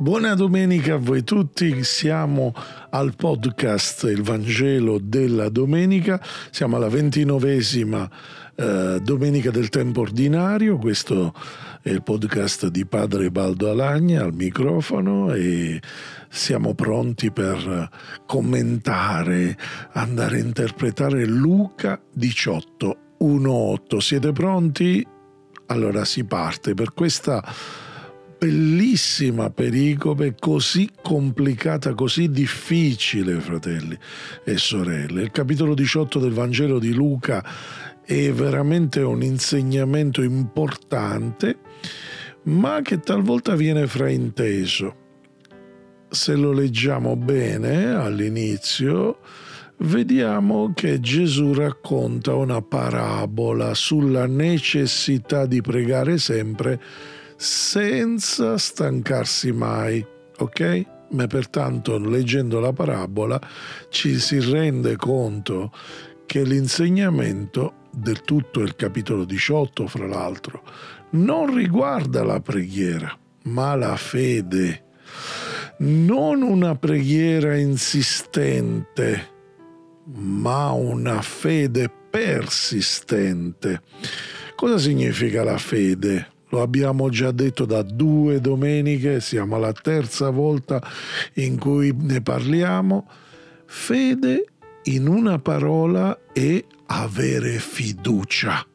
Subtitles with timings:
[0.00, 2.54] Buona domenica a voi tutti, siamo
[2.90, 8.08] al podcast Il Vangelo della Domenica, siamo alla ventinovesima
[8.54, 11.34] eh, domenica del tempo ordinario, questo
[11.82, 15.82] è il podcast di padre Baldo Alagna al microfono e
[16.28, 17.90] siamo pronti per
[18.24, 19.58] commentare,
[19.94, 23.96] andare a interpretare Luca 18, 1-8.
[23.96, 25.04] Siete pronti?
[25.66, 27.42] Allora si parte per questa
[28.38, 33.98] bellissima pericope così complicata, così difficile, fratelli
[34.44, 35.22] e sorelle.
[35.22, 37.44] Il capitolo 18 del Vangelo di Luca
[38.04, 41.58] è veramente un insegnamento importante,
[42.44, 45.06] ma che talvolta viene frainteso.
[46.08, 49.18] Se lo leggiamo bene all'inizio,
[49.78, 56.80] vediamo che Gesù racconta una parabola sulla necessità di pregare sempre
[57.38, 60.04] senza stancarsi mai,
[60.38, 60.86] ok?
[61.10, 63.40] Ma pertanto leggendo la parabola
[63.90, 65.72] ci si rende conto
[66.26, 70.62] che l'insegnamento del tutto il capitolo 18, fra l'altro,
[71.10, 74.84] non riguarda la preghiera, ma la fede.
[75.78, 79.28] Non una preghiera insistente,
[80.06, 83.82] ma una fede persistente.
[84.56, 86.32] Cosa significa la fede?
[86.50, 90.82] Lo abbiamo già detto da due domeniche, siamo alla terza volta
[91.34, 93.06] in cui ne parliamo.
[93.66, 94.46] Fede,
[94.84, 98.66] in una parola, è avere fiducia.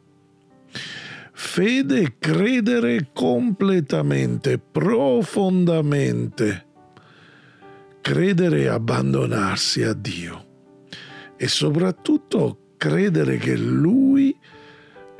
[1.31, 6.65] Fede è credere completamente, profondamente.
[8.01, 10.45] Credere e abbandonarsi a Dio.
[11.35, 14.22] E soprattutto credere che Lui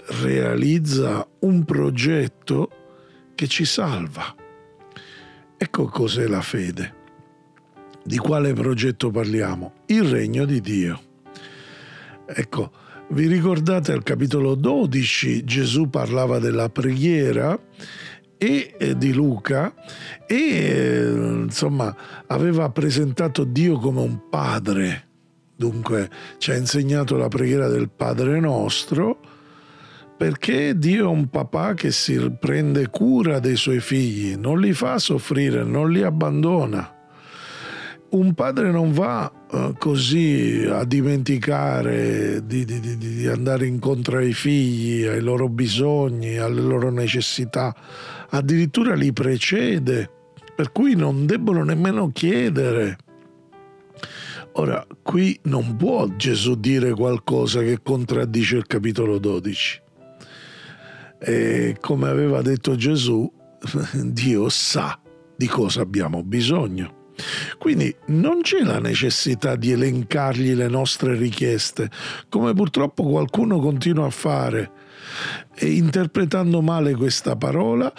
[0.08, 2.70] realizza un progetto
[3.36, 4.36] che ci salva.
[5.58, 7.02] Ecco cos'è la fede.
[8.04, 9.74] Di quale progetto parliamo?
[9.88, 11.02] Il regno di Dio.
[12.26, 12.72] Ecco,
[13.10, 17.58] vi ricordate al capitolo 12 Gesù parlava della preghiera
[18.38, 19.74] e eh, di Luca
[20.28, 21.96] e eh, insomma
[22.28, 25.08] aveva presentato Dio come un padre.
[25.56, 26.10] Dunque
[26.40, 29.20] ci ha insegnato la preghiera del Padre nostro
[30.24, 34.98] perché Dio è un papà che si prende cura dei suoi figli, non li fa
[34.98, 36.90] soffrire, non li abbandona.
[38.12, 44.32] Un padre non va uh, così a dimenticare di, di, di, di, andare incontro ai
[44.32, 47.76] figli, ai loro bisogni, alle loro necessità,
[48.30, 50.10] addirittura li precede,
[50.56, 52.96] per cui non debbono nemmeno chiedere.
[54.54, 59.83] Ora, qui non può Gesù dire qualcosa che contraddice il capitolo 12.
[61.26, 63.32] E come aveva detto Gesù,
[63.94, 65.00] Dio sa
[65.36, 67.02] di cosa abbiamo bisogno.
[67.58, 71.90] Quindi non c'è la necessità di elencargli le nostre richieste,
[72.28, 74.72] come purtroppo qualcuno continua a fare,
[75.60, 77.94] interpretando male questa parola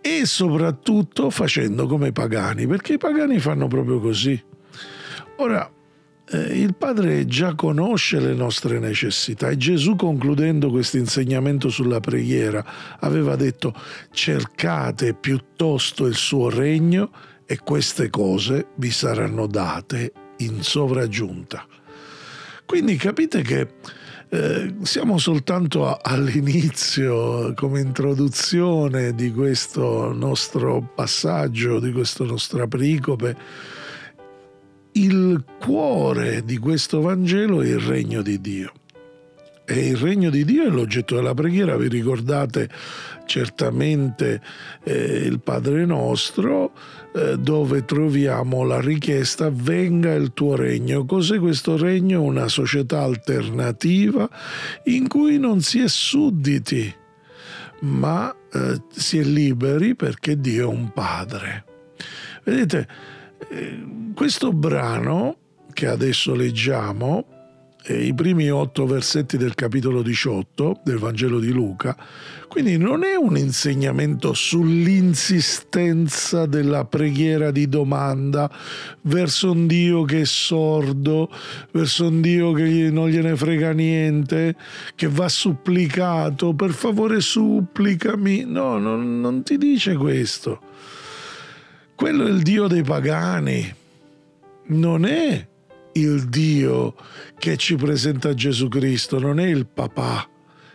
[0.00, 4.40] e soprattutto facendo come i pagani, perché i pagani fanno proprio così.
[5.38, 5.70] Ora,
[6.28, 12.64] eh, il Padre già conosce le nostre necessità e Gesù concludendo questo insegnamento sulla preghiera
[12.98, 13.72] aveva detto
[14.10, 17.10] cercate piuttosto il suo regno
[17.46, 21.64] e queste cose vi saranno date in sovraggiunta.
[22.66, 23.68] Quindi capite che
[24.28, 33.36] eh, siamo soltanto a, all'inizio, come introduzione di questo nostro passaggio, di questa nostra pericope
[34.96, 38.72] il cuore di questo Vangelo è il regno di Dio.
[39.68, 42.68] E il regno di Dio è l'oggetto della preghiera, vi ricordate
[43.26, 44.40] certamente
[44.84, 46.72] eh, il Padre nostro,
[47.12, 51.04] eh, dove troviamo la richiesta venga il tuo regno.
[51.04, 52.22] Cos'è questo regno?
[52.22, 54.30] Una società alternativa
[54.84, 56.94] in cui non si è sudditi,
[57.80, 61.64] ma eh, si è liberi perché Dio è un Padre.
[62.44, 62.86] Vedete,
[64.14, 65.36] questo brano
[65.72, 67.26] che adesso leggiamo
[67.88, 71.96] i primi otto versetti del capitolo 18 del Vangelo di Luca,
[72.48, 78.50] quindi non è un insegnamento sull'insistenza della preghiera di domanda
[79.02, 81.30] verso un Dio che è sordo,
[81.70, 84.56] verso un Dio che non gliene frega niente,
[84.96, 88.44] che va supplicato, per favore supplicami.
[88.46, 90.60] No, non, non ti dice questo.
[91.96, 93.74] Quello è il Dio dei pagani,
[94.66, 95.48] non è
[95.92, 96.94] il Dio
[97.38, 100.28] che ci presenta Gesù Cristo, non è il papà,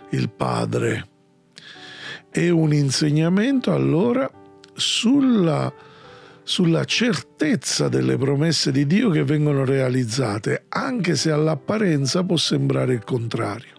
[0.10, 1.08] il padre.
[2.28, 4.28] È un insegnamento allora
[4.74, 5.72] sulla,
[6.42, 13.04] sulla certezza delle promesse di Dio che vengono realizzate, anche se all'apparenza può sembrare il
[13.04, 13.76] contrario.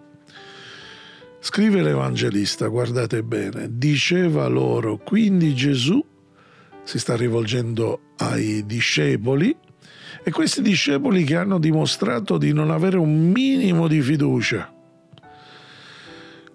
[1.41, 6.11] Scrive l'Evangelista, guardate bene, diceva loro, quindi Gesù
[6.85, 9.57] si sta rivolgendo ai discepoli,
[10.25, 14.73] e questi discepoli che hanno dimostrato di non avere un minimo di fiducia.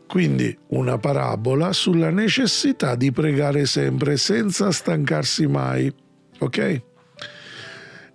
[0.08, 5.94] Quindi una parabola sulla necessità di pregare sempre senza stancarsi mai.
[6.40, 6.82] Ok?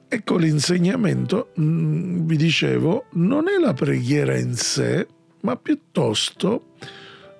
[0.09, 5.07] Ecco l'insegnamento, mm, vi dicevo, non è la preghiera in sé,
[5.43, 6.75] ma piuttosto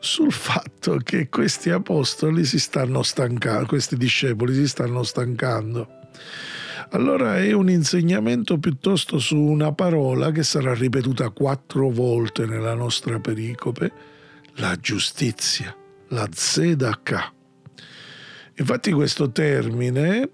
[0.03, 5.89] sul fatto che questi apostoli si stanno stancando, questi discepoli si stanno stancando.
[6.91, 13.21] Allora è un insegnamento piuttosto su una parola che sarà ripetuta quattro volte nella nostra
[13.21, 13.93] pericope,
[14.55, 15.75] la giustizia,
[16.09, 17.33] la zedaka.
[18.57, 20.31] Infatti questo termine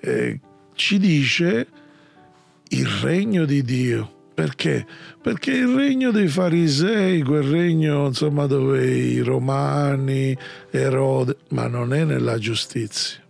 [0.00, 0.40] eh,
[0.74, 1.68] ci dice
[2.70, 4.15] il regno di Dio.
[4.36, 4.86] Perché?
[5.20, 10.36] Perché il regno dei farisei, quel regno insomma dove i romani,
[10.70, 13.24] Erode, ma non è nella giustizia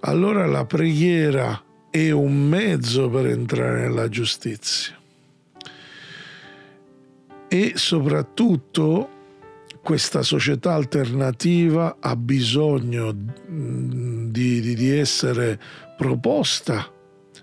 [0.00, 4.96] allora la preghiera è un mezzo per entrare nella giustizia.
[7.48, 9.18] E soprattutto
[9.82, 15.60] questa società alternativa ha bisogno di, di, di essere
[15.96, 16.90] proposta,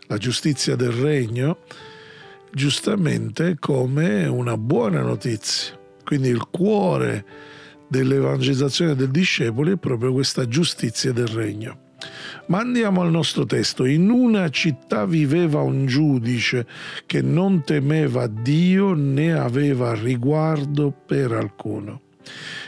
[0.07, 1.59] la giustizia del regno,
[2.57, 5.77] giustamente come una buona notizia.
[6.03, 7.23] Quindi il cuore
[7.87, 11.85] dell'evangelizzazione dei discepoli è proprio questa giustizia del regno.
[12.47, 13.85] Ma andiamo al nostro testo.
[13.85, 16.65] In una città viveva un giudice
[17.05, 22.01] che non temeva Dio né aveva riguardo per alcuno.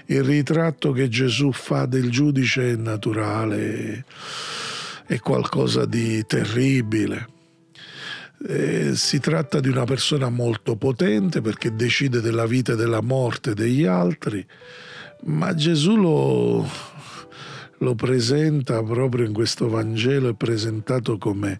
[0.06, 4.06] Il ritratto che Gesù fa del giudice è naturale,
[5.08, 7.39] è qualcosa di terribile.
[8.42, 13.54] Eh, si tratta di una persona molto potente perché decide della vita e della morte
[13.54, 14.46] degli altri,
[15.26, 16.66] ma Gesù lo,
[17.80, 21.60] lo presenta proprio in questo Vangelo, è presentato come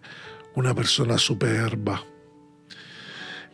[0.54, 2.02] una persona superba.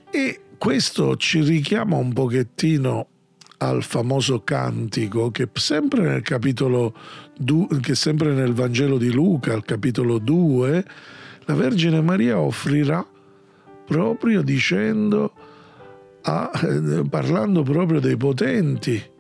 [0.09, 3.09] E questo ci richiama un pochettino
[3.59, 6.95] al famoso cantico che sempre nel capitolo
[7.81, 10.85] che sempre nel Vangelo di Luca, al capitolo 2,
[11.47, 13.05] la Vergine Maria offrirà
[13.87, 15.33] proprio dicendo
[16.23, 19.15] a, eh, parlando proprio dei potenti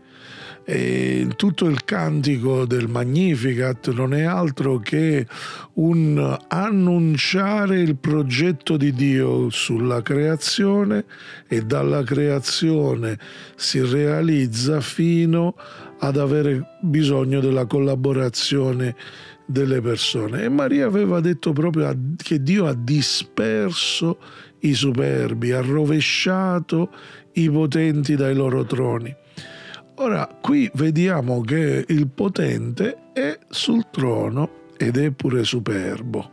[0.68, 5.24] e tutto il cantico del Magnificat non è altro che
[5.74, 11.04] un annunciare il progetto di Dio sulla creazione
[11.46, 13.16] e dalla creazione
[13.54, 15.54] si realizza fino
[16.00, 18.96] ad avere bisogno della collaborazione
[19.46, 20.42] delle persone.
[20.42, 24.18] E Maria aveva detto proprio che Dio ha disperso
[24.60, 26.90] i superbi, ha rovesciato
[27.32, 29.14] i potenti dai loro troni.
[29.96, 36.30] Ora, qui vediamo che il potente è sul trono ed è pure superbo.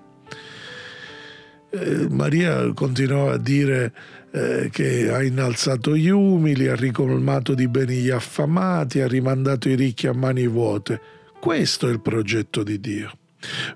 [1.69, 3.93] Eh, Maria continuava a dire
[4.31, 9.75] eh, che ha innalzato gli umili, ha ricolmato di beni gli affamati, ha rimandato i
[9.75, 10.99] ricchi a mani vuote.
[11.39, 13.11] Questo è il progetto di Dio.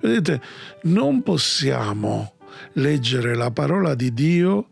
[0.01, 0.41] Vedete,
[0.83, 2.33] non possiamo
[2.73, 4.67] leggere la parola di Dio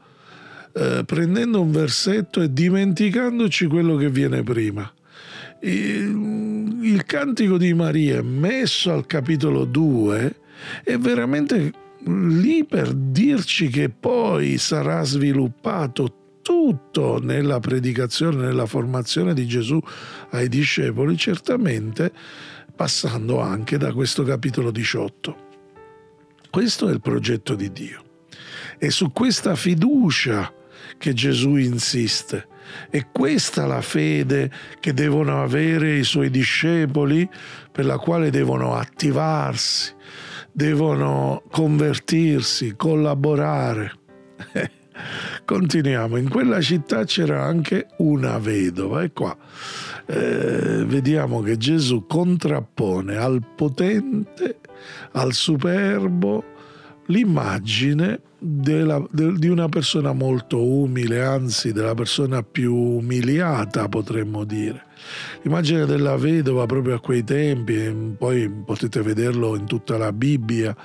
[0.74, 4.92] eh, prendendo un versetto e dimenticandoci quello che viene prima
[5.62, 10.36] il cantico di Maria messo al capitolo 2
[10.84, 11.74] è veramente
[12.06, 19.80] lì per dirci che poi sarà sviluppato tutto nella predicazione, nella formazione di Gesù
[20.30, 22.12] ai discepoli, certamente
[22.76, 25.45] passando anche da questo capitolo 18.
[26.56, 28.02] Questo è il progetto di Dio.
[28.78, 30.54] E su questa fiducia
[30.98, 32.48] che Gesù insiste.
[32.90, 37.30] È questa la fede che devono avere i suoi discepoli,
[37.70, 39.94] per la quale devono attivarsi,
[40.50, 43.92] devono convertirsi, collaborare.
[45.44, 49.36] Continuiamo, in quella città c'era anche una vedova e qua
[50.06, 54.60] eh, vediamo che Gesù contrappone al potente,
[55.12, 56.44] al superbo,
[57.08, 64.84] l'immagine della, de, di una persona molto umile, anzi della persona più umiliata potremmo dire.
[65.42, 70.76] L'immagine della vedova proprio a quei tempi, poi potete vederlo in tutta la Bibbia,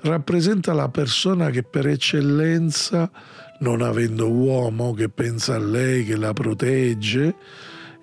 [0.00, 3.10] rappresenta la persona che per eccellenza,
[3.60, 7.34] non avendo uomo che pensa a lei, che la protegge,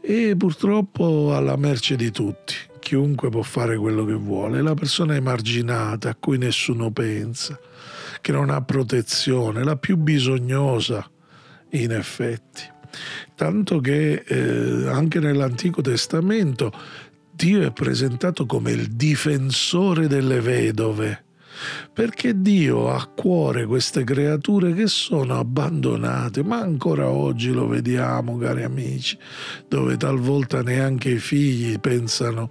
[0.01, 2.55] e purtroppo alla merce di tutti.
[2.79, 7.59] Chiunque può fare quello che vuole, la persona emarginata a cui nessuno pensa
[8.21, 11.09] che non ha protezione, la più bisognosa
[11.71, 12.61] in effetti.
[13.35, 16.71] Tanto che eh, anche nell'Antico Testamento
[17.31, 21.25] Dio è presentato come il difensore delle vedove
[21.91, 28.37] perché Dio ha a cuore queste creature che sono abbandonate, ma ancora oggi lo vediamo,
[28.37, 29.17] cari amici,
[29.67, 32.49] dove talvolta neanche i figli pensano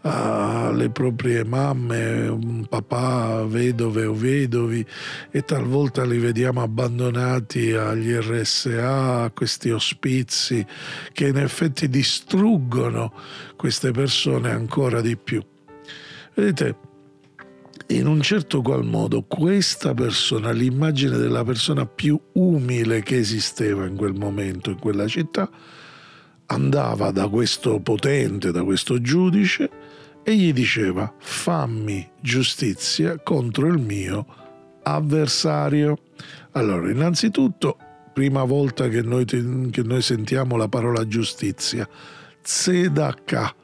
[0.00, 4.84] alle proprie mamme, papà, vedove o vedovi
[5.30, 10.64] e talvolta li vediamo abbandonati agli RSA, a questi ospizi
[11.12, 13.12] che in effetti distruggono
[13.56, 15.42] queste persone ancora di più.
[16.34, 16.87] Vedete,
[17.88, 23.96] in un certo qual modo questa persona, l'immagine della persona più umile che esisteva in
[23.96, 25.48] quel momento, in quella città,
[26.46, 29.70] andava da questo potente, da questo giudice
[30.22, 34.26] e gli diceva fammi giustizia contro il mio
[34.82, 35.98] avversario.
[36.52, 37.78] Allora, innanzitutto,
[38.12, 41.88] prima volta che noi, che noi sentiamo la parola giustizia,
[42.42, 43.54] tzedakah,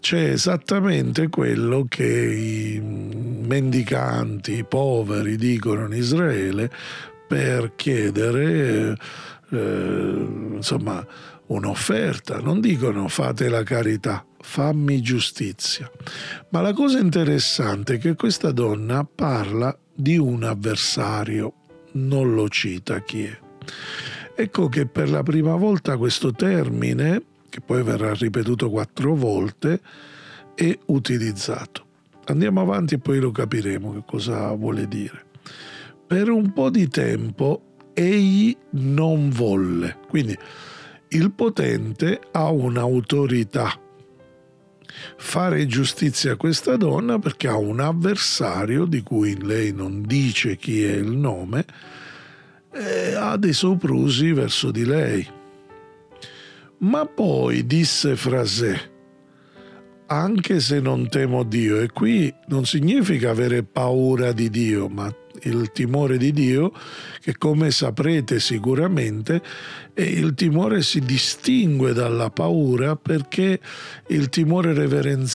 [0.00, 6.70] c'è esattamente quello che i mendicanti, i poveri dicono in Israele
[7.28, 8.96] per chiedere
[9.50, 10.26] eh,
[10.56, 11.06] insomma
[11.46, 15.90] un'offerta, non dicono fate la carità, fammi giustizia.
[16.50, 21.52] Ma la cosa interessante è che questa donna parla di un avversario,
[21.92, 23.38] non lo cita chi è.
[24.34, 29.80] Ecco che per la prima volta questo termine che poi verrà ripetuto quattro volte,
[30.54, 31.84] è utilizzato.
[32.26, 35.26] Andiamo avanti e poi lo capiremo che cosa vuole dire.
[36.06, 40.36] Per un po' di tempo egli non volle, quindi
[41.08, 43.78] il potente ha un'autorità.
[45.16, 50.84] Fare giustizia a questa donna perché ha un avversario di cui lei non dice chi
[50.84, 51.64] è il nome,
[52.72, 55.38] e ha dei soprusi verso di lei
[56.80, 58.78] ma poi disse fra sé,
[60.06, 65.70] anche se non temo Dio, e qui non significa avere paura di Dio, ma il
[65.72, 66.72] timore di Dio,
[67.20, 69.40] che come saprete sicuramente,
[69.94, 73.60] il timore si distingue dalla paura perché
[74.08, 75.39] il timore reverenziale.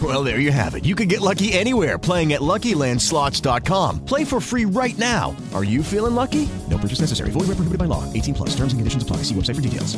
[0.00, 0.84] Well, there you have it.
[0.84, 4.04] You can get lucky anywhere playing at LuckyLandSlots.com.
[4.04, 5.34] Play for free right now.
[5.52, 6.48] Are you feeling lucky?
[6.70, 7.30] No purchase necessary.
[7.30, 8.04] Void where prohibited by law.
[8.12, 8.50] 18 plus.
[8.50, 9.24] Terms and conditions apply.
[9.24, 9.96] See website for details.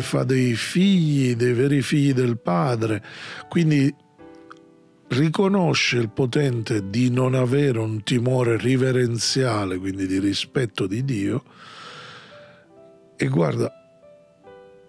[0.00, 3.02] Fa dei figli, dei veri figli del padre.
[3.50, 3.94] Quindi
[5.08, 11.42] riconosce il potente di non avere un timore riverenziale, quindi di rispetto di Dio,
[13.16, 13.72] e guarda,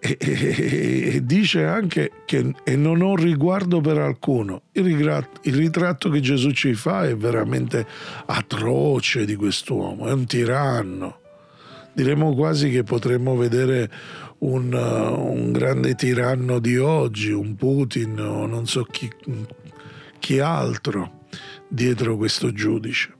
[0.00, 4.62] e, e, e dice anche che e non ho riguardo per alcuno.
[4.72, 7.86] Il, ritratto, il ritratto che Gesù ci fa è veramente
[8.26, 11.18] atroce di quest'uomo, è un tiranno.
[11.92, 13.90] Diremmo quasi che potremmo vedere
[14.38, 19.10] un, un grande tiranno di oggi, un Putin o non so chi,
[20.18, 21.26] chi altro
[21.68, 23.18] dietro questo giudice.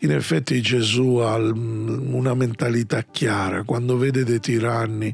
[0.00, 5.12] In effetti Gesù ha una mentalità chiara, quando vede dei tiranni,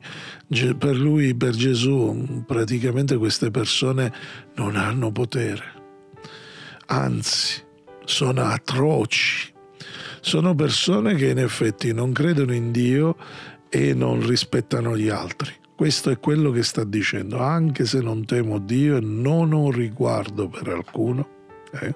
[0.78, 4.12] per lui, per Gesù, praticamente queste persone
[4.56, 5.64] non hanno potere,
[6.86, 7.62] anzi
[8.04, 9.50] sono atroci,
[10.20, 13.16] sono persone che in effetti non credono in Dio
[13.70, 15.52] e non rispettano gli altri.
[15.74, 20.46] Questo è quello che sta dicendo, anche se non temo Dio e non ho riguardo
[20.48, 21.28] per alcuno.
[21.72, 21.94] Eh?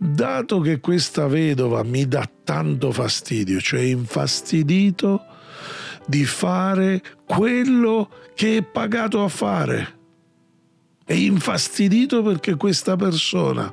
[0.00, 5.24] Dato che questa vedova mi dà tanto fastidio, cioè infastidito
[6.06, 9.96] di fare quello che è pagato a fare.
[11.04, 13.72] È infastidito perché questa persona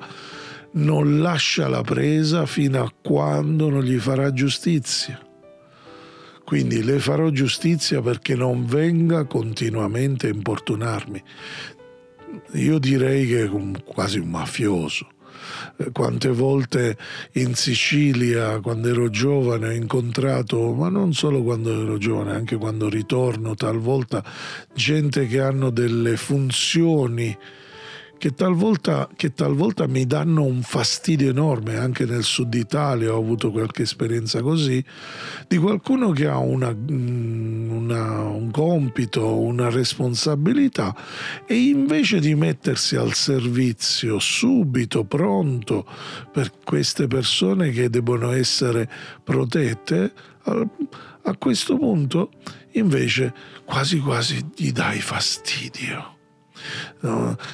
[0.71, 5.19] non lascia la presa fino a quando non gli farà giustizia.
[6.43, 11.23] Quindi le farò giustizia perché non venga continuamente a importunarmi.
[12.53, 13.49] Io direi che è
[13.83, 15.07] quasi un mafioso.
[15.77, 16.97] Eh, quante volte
[17.33, 22.89] in Sicilia, quando ero giovane, ho incontrato, ma non solo quando ero giovane, anche quando
[22.89, 24.23] ritorno, talvolta
[24.73, 27.37] gente che hanno delle funzioni
[28.17, 33.51] che talvolta, che talvolta, mi danno un fastidio enorme, anche nel sud Italia ho avuto
[33.51, 34.83] qualche esperienza così,
[35.47, 40.95] di qualcuno che ha una, mm, una, un compito, una responsabilità
[41.45, 45.85] e invece di mettersi al servizio subito, pronto
[46.31, 48.89] per queste persone che devono essere
[49.23, 50.13] protette,
[50.47, 52.29] a questo punto
[52.73, 53.33] invece
[53.65, 56.14] quasi quasi gli dai fastidio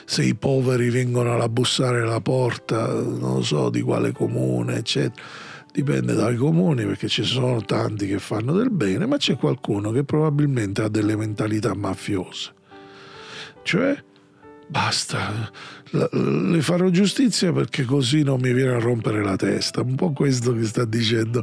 [0.06, 5.50] se i poveri vengono a bussare alla porta, non so di quale comune, eccetera.
[5.74, 10.04] Dipende dai comuni perché ci sono tanti che fanno del bene, ma c'è qualcuno che
[10.04, 12.52] probabilmente ha delle mentalità mafiose.
[13.64, 14.04] Cioè,
[14.68, 15.50] basta,
[15.92, 19.80] le farò giustizia perché così non mi viene a rompere la testa.
[19.80, 21.42] Un po' questo che sta dicendo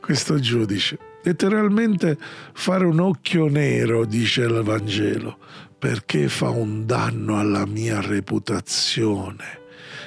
[0.00, 0.98] questo giudice.
[1.22, 2.16] Letteralmente
[2.54, 5.38] fare un occhio nero, dice il Vangelo,
[5.86, 9.60] perché fa un danno alla mia reputazione.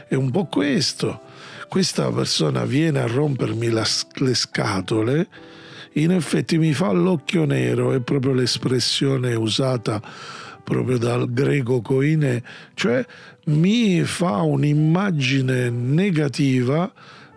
[0.09, 1.21] È un po' questo.
[1.69, 5.27] Questa persona viene a rompermi la, le scatole,
[5.93, 10.01] in effetti mi fa l'occhio nero, è proprio l'espressione usata
[10.65, 12.43] proprio dal greco coine,
[12.73, 13.05] cioè
[13.45, 16.91] mi fa un'immagine negativa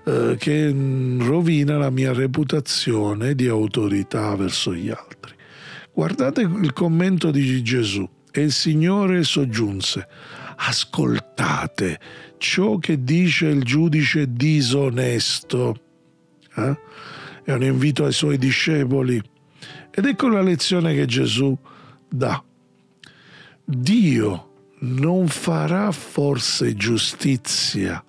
[0.04, 0.74] eh, che
[1.20, 5.32] rovina la mia reputazione di autorità verso gli altri.
[5.92, 8.08] Guardate il commento di Gesù.
[8.34, 10.08] E il Signore soggiunse,
[10.56, 12.00] ascoltate
[12.38, 15.80] ciò che dice il giudice disonesto.
[16.56, 16.78] Eh?
[17.44, 19.22] È un invito ai suoi discepoli.
[19.90, 21.54] Ed ecco la lezione che Gesù
[22.08, 22.42] dà.
[23.64, 28.02] Dio non farà forse giustizia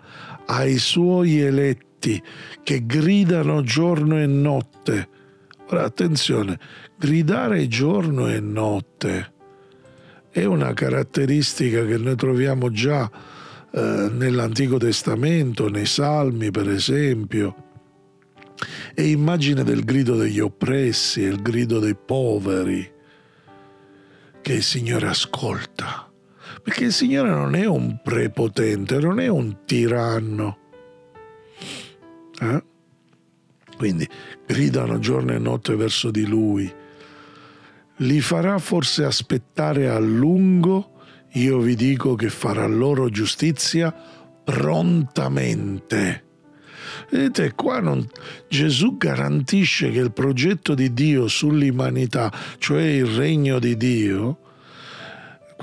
[0.46, 2.22] ai suoi eletti
[2.64, 5.10] che gridano giorno e notte.
[5.68, 6.58] Ora attenzione,
[6.98, 9.33] gridare giorno e notte
[10.34, 13.08] è una caratteristica che noi troviamo già
[13.70, 17.56] eh, nell'Antico Testamento, nei Salmi per esempio.
[18.96, 22.92] È immagine del grido degli oppressi, il grido dei poveri,
[24.42, 26.12] che il Signore ascolta.
[26.64, 30.58] Perché il Signore non è un prepotente, non è un tiranno.
[32.42, 32.64] Eh?
[33.78, 34.10] Quindi
[34.48, 36.82] gridano giorno e notte verso di Lui
[37.98, 40.92] li farà forse aspettare a lungo,
[41.34, 43.94] io vi dico che farà loro giustizia
[44.44, 46.24] prontamente.
[47.10, 48.08] Vedete, qua non,
[48.50, 54.38] Gesù garantisce che il progetto di Dio sull'umanità, cioè il regno di Dio,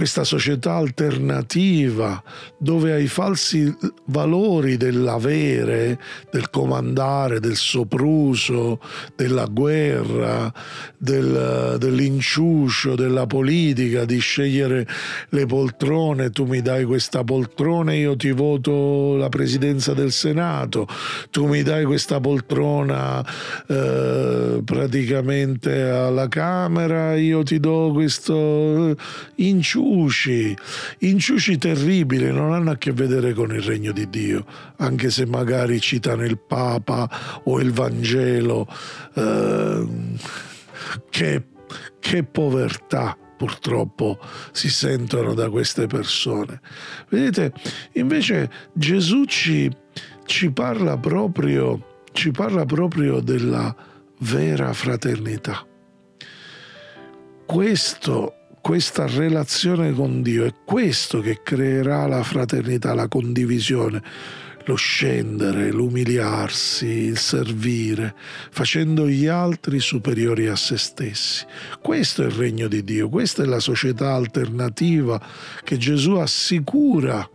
[0.01, 2.23] questa società alternativa
[2.57, 3.71] dove ai falsi
[4.07, 8.81] valori dell'avere, del comandare, del sopruso,
[9.15, 10.51] della guerra,
[10.97, 14.87] del, dell'inciuscio, della politica, di scegliere
[15.29, 20.89] le poltrone, tu mi dai questa poltrona, io ti voto la presidenza del Senato,
[21.31, 23.23] tu mi dai questa poltrona
[23.69, 28.97] eh, praticamente alla Camera, io ti do questo
[29.35, 30.57] inciuscio inciuci,
[30.99, 34.45] inciuci terribili, non hanno a che vedere con il regno di Dio,
[34.77, 37.09] anche se magari citano il Papa
[37.45, 38.67] o il Vangelo.
[39.15, 39.87] Eh,
[41.11, 41.45] che,
[41.99, 44.19] che povertà purtroppo
[44.53, 46.61] si sentono da queste persone.
[47.09, 47.53] Vedete,
[47.93, 49.71] invece Gesù ci,
[50.25, 53.75] ci, parla, proprio, ci parla proprio della
[54.19, 55.65] vera fraternità.
[57.47, 64.03] Questo questa relazione con Dio è questo che creerà la fraternità, la condivisione,
[64.65, 68.15] lo scendere, l'umiliarsi, il servire,
[68.51, 71.45] facendo gli altri superiori a se stessi.
[71.81, 75.21] Questo è il regno di Dio, questa è la società alternativa
[75.65, 77.29] che Gesù assicura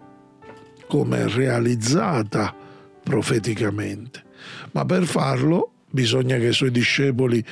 [0.87, 2.55] come realizzata
[3.03, 4.23] profeticamente.
[4.71, 7.43] Ma per farlo bisogna che i suoi discepoli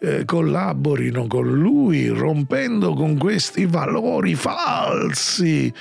[0.00, 5.72] eh, collaborino con lui, rompendo con questi valori falsi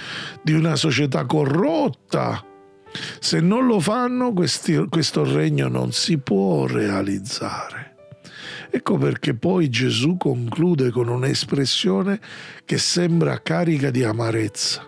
[0.41, 2.43] di una società corrotta.
[3.19, 7.95] Se non lo fanno, questi, questo regno non si può realizzare.
[8.69, 12.19] Ecco perché poi Gesù conclude con un'espressione
[12.65, 14.87] che sembra carica di amarezza.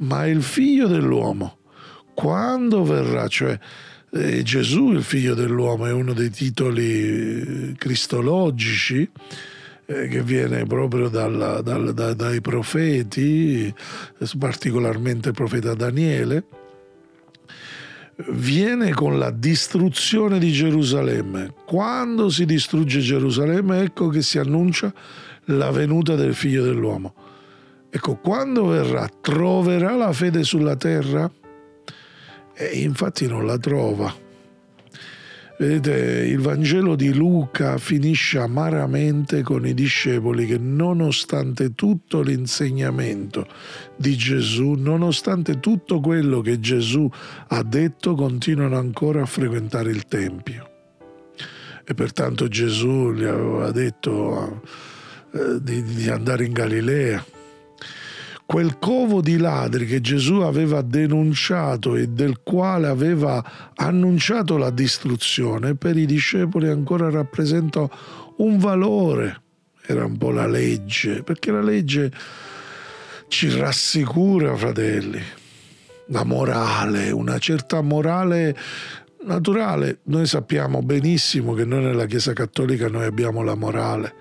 [0.00, 1.58] ma il figlio dell'uomo,
[2.14, 3.58] quando verrà, cioè
[4.10, 9.08] eh, Gesù, il figlio dell'uomo, è uno dei titoli cristologici
[9.86, 13.72] eh, che viene proprio dal, dal, da, dai profeti,
[14.38, 16.44] particolarmente il profeta Daniele,
[18.30, 21.54] viene con la distruzione di Gerusalemme.
[21.64, 24.92] Quando si distrugge Gerusalemme, ecco che si annuncia
[25.46, 27.14] la venuta del figlio dell'uomo.
[27.90, 31.30] Ecco, quando verrà, troverà la fede sulla terra?
[32.60, 34.12] E infatti non la trova.
[35.58, 43.46] Vedete, il Vangelo di Luca finisce amaramente con i discepoli che nonostante tutto l'insegnamento
[43.94, 47.08] di Gesù, nonostante tutto quello che Gesù
[47.48, 50.70] ha detto, continuano ancora a frequentare il Tempio.
[51.84, 54.62] E pertanto Gesù gli aveva detto
[55.32, 57.24] eh, di, di andare in Galilea
[58.48, 65.74] quel covo di ladri che Gesù aveva denunciato e del quale aveva annunciato la distruzione,
[65.74, 67.86] per i discepoli ancora rappresenta
[68.36, 69.42] un valore.
[69.84, 72.10] Era un po' la legge, perché la legge
[73.28, 75.20] ci rassicura, fratelli,
[76.06, 78.56] la morale, una certa morale
[79.24, 79.98] naturale.
[80.04, 84.14] Noi sappiamo benissimo che noi nella Chiesa Cattolica noi abbiamo la morale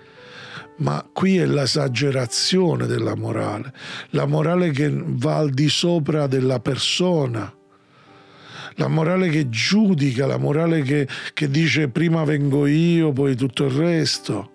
[0.78, 3.74] ma qui è l'esagerazione della morale,
[4.12, 7.54] la morale che va al di sopra della persona,
[8.76, 13.72] la morale che giudica, la morale che, che dice prima vengo io, poi tutto il
[13.72, 14.52] resto.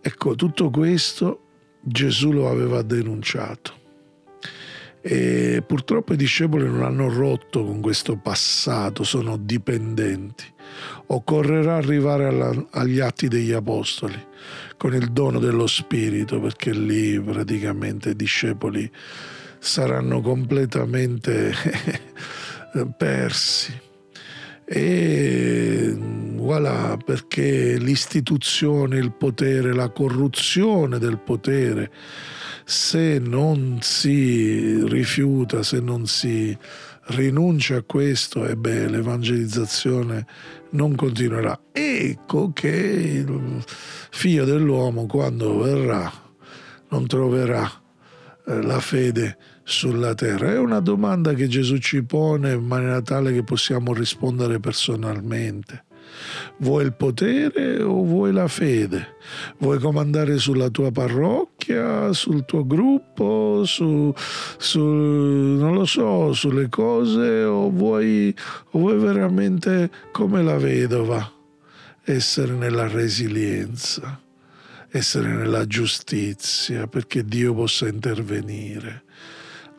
[0.00, 1.40] Ecco, tutto questo
[1.80, 3.85] Gesù lo aveva denunciato.
[5.08, 10.44] E purtroppo i discepoli non hanno rotto con questo passato, sono dipendenti.
[11.06, 14.20] Occorrerà arrivare alla, agli atti degli apostoli
[14.76, 18.90] con il dono dello Spirito, perché lì praticamente i discepoli
[19.60, 21.54] saranno completamente
[22.98, 23.80] persi.
[24.64, 25.96] E
[26.34, 31.92] voilà perché l'istituzione, il potere, la corruzione del potere,
[32.68, 36.56] se non si rifiuta, se non si
[37.10, 40.26] rinuncia a questo, e beh, l'evangelizzazione
[40.70, 41.56] non continuerà.
[41.70, 43.64] Ecco che il
[44.10, 46.10] figlio dell'uomo, quando verrà,
[46.88, 47.70] non troverà
[48.46, 50.50] eh, la fede sulla terra?
[50.50, 55.84] È una domanda che Gesù ci pone in maniera tale che possiamo rispondere personalmente.
[56.58, 59.16] Vuoi il potere o vuoi la fede?
[59.58, 61.55] Vuoi comandare sulla tua parrocchia,
[62.12, 64.12] sul tuo gruppo, su,
[64.58, 68.34] su non lo so, sulle cose o vuoi,
[68.70, 71.32] o vuoi veramente come la vedova
[72.04, 74.20] essere nella resilienza,
[74.90, 79.04] essere nella giustizia perché Dio possa intervenire?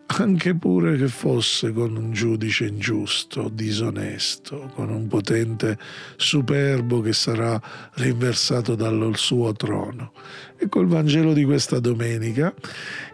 [0.08, 5.78] Anche pure che fosse con un giudice ingiusto, disonesto, con un potente
[6.15, 7.62] superbo che sarà
[7.96, 10.13] rinversato dal suo trono.
[10.58, 12.54] Ecco il Vangelo di questa domenica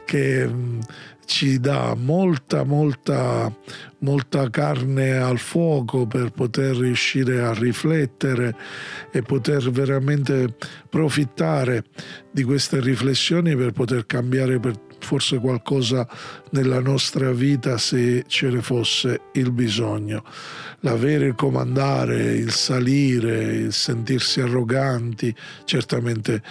[0.05, 0.79] che mm,
[1.25, 3.51] ci dà molta, molta,
[3.99, 8.55] molta carne al fuoco per poter riuscire a riflettere
[9.11, 10.53] e poter veramente
[10.89, 11.85] profittare
[12.29, 16.07] di queste riflessioni per poter cambiare per forse qualcosa
[16.51, 20.23] nella nostra vita se ce ne fosse il bisogno.
[20.81, 25.33] L'avere, il comandare, il salire, il sentirsi arroganti,
[25.65, 26.41] certamente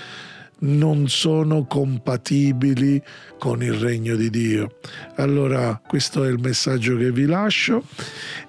[0.62, 3.02] non sono compatibili
[3.38, 4.78] con il regno di Dio.
[5.16, 7.84] Allora questo è il messaggio che vi lascio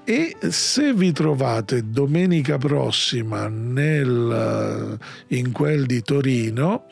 [0.03, 4.97] e se vi trovate domenica prossima nel,
[5.27, 6.85] in quel di Torino,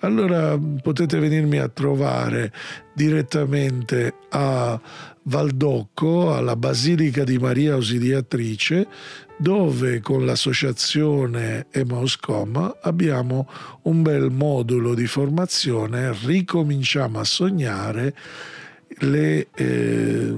[0.00, 2.52] allora potete venirmi a trovare
[2.94, 4.80] direttamente a
[5.24, 8.86] Valdocco, alla Basilica di Maria Ausiliatrice,
[9.36, 13.48] dove con l'associazione Emauscom abbiamo
[13.82, 18.14] un bel modulo di formazione, ricominciamo a sognare
[18.98, 20.34] le, eh,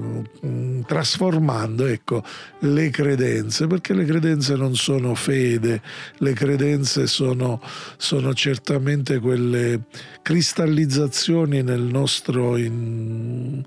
[0.85, 2.23] trasformando ecco,
[2.59, 5.81] le credenze, perché le credenze non sono fede,
[6.17, 7.61] le credenze sono,
[7.97, 9.81] sono certamente quelle
[10.21, 13.63] cristallizzazioni nel nostro in,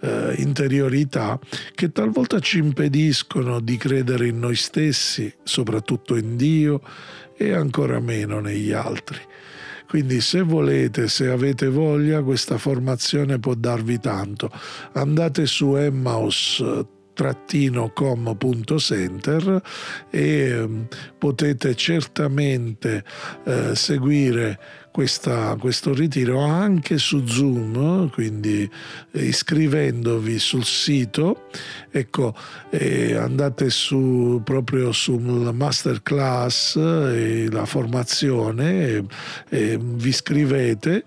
[0.00, 1.38] eh, interiorità
[1.74, 6.80] che talvolta ci impediscono di credere in noi stessi, soprattutto in Dio
[7.36, 9.18] e ancora meno negli altri.
[9.94, 14.50] Quindi se volete, se avete voglia, questa formazione può darvi tanto.
[14.94, 16.60] Andate su Emmaus
[17.94, 19.62] com.center
[20.10, 23.04] e ehm, potete certamente
[23.44, 24.58] eh, seguire
[24.94, 28.70] questa, questo ritiro anche su Zoom, quindi
[29.10, 31.48] eh, iscrivendovi sul sito,
[31.90, 32.32] ecco,
[32.70, 39.04] eh, andate su, proprio sul masterclass, eh, la formazione,
[39.48, 41.02] vi iscrivete,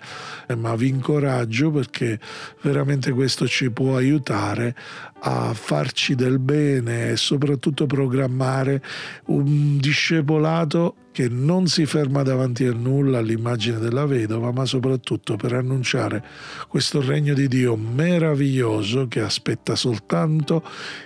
[0.57, 2.19] ma vi incoraggio perché
[2.63, 4.75] veramente questo ci può aiutare
[5.19, 8.83] a farci del bene e soprattutto programmare
[9.27, 15.51] un discepolato che non si ferma davanti a nulla all'immagine della vedova, ma soprattutto per
[15.51, 16.23] annunciare
[16.67, 20.61] questo regno di Dio meraviglioso che aspetta soltanto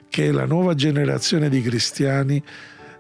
[0.09, 2.43] che la nuova generazione di cristiani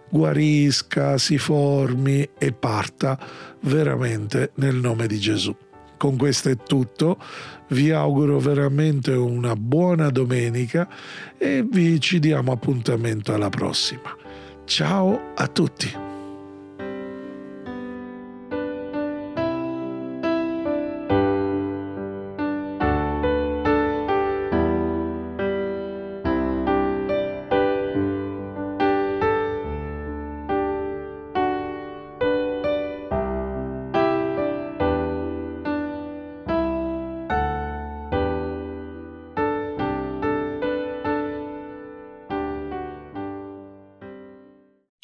[0.07, 3.19] guarisca, si formi e parta
[3.63, 5.53] veramente nel nome di Gesù.
[5.97, 7.17] Con questo è tutto,
[7.71, 10.87] vi auguro veramente una buona domenica
[11.37, 14.15] e vi ci diamo appuntamento alla prossima.
[14.63, 16.10] Ciao a tutti!